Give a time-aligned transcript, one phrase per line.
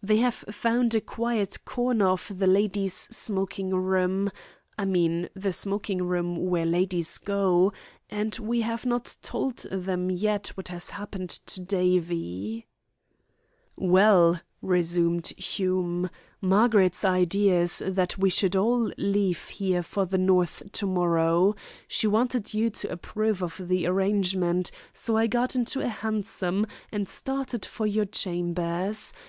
[0.00, 4.30] They have found a quiet corner of the ladies' smoking room
[4.78, 7.72] I mean the smoking room where ladies go
[8.08, 12.68] and we have not told them yet what has happened to Davie."
[13.76, 16.08] "Well," resumed Hume,
[16.40, 21.56] "Margaret's idea is that we should all leave here for the North to morrow.
[21.88, 27.08] She wanted you to approve of the arrangement, so I got into a hansom and
[27.08, 29.12] started for your chambers.